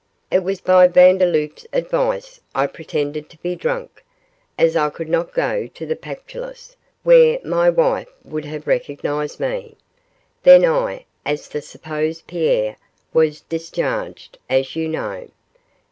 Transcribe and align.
It 0.31 0.43
was 0.43 0.61
by 0.61 0.87
Vandeloup's 0.87 1.67
advice 1.71 2.41
I 2.55 2.65
pretended 2.65 3.29
to 3.29 3.37
be 3.37 3.55
drunk, 3.55 4.03
as 4.57 4.75
I 4.75 4.89
could 4.89 5.09
not 5.09 5.31
go 5.31 5.67
to 5.67 5.85
the 5.85 5.95
Pactolus, 5.95 6.75
where 7.03 7.37
my 7.43 7.69
wife 7.69 8.09
would 8.23 8.45
have 8.45 8.65
recognised 8.65 9.39
me. 9.39 9.77
Then 10.41 10.65
I, 10.65 11.05
as 11.23 11.49
the 11.49 11.61
supposed 11.61 12.25
Pierre, 12.25 12.77
was 13.13 13.41
discharged, 13.41 14.39
as 14.49 14.75
you 14.75 14.87
know. 14.87 15.27